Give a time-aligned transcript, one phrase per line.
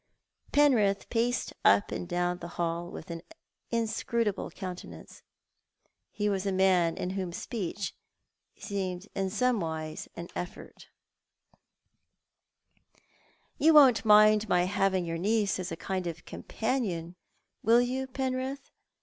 [0.51, 3.21] Penrith paced up and down the hall with an
[3.69, 5.21] inscrutable coxmtenance.
[6.09, 7.93] He was a man in whom speech
[8.57, 10.87] seemed in some wise an effort.
[13.59, 15.05] 1 2 Tho7t ai't the Mail." You won't mind my hnvins?
[15.05, 17.13] yonr niece as <a kind of com panion,
[17.61, 18.71] will you, Penrith?"